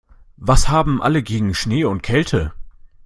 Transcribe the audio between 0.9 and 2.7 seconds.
alle gegen Schnee und Kälte?